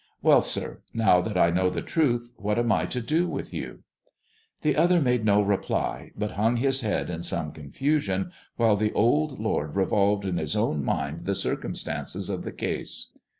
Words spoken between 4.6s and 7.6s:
The other made no reply, but hung his head in some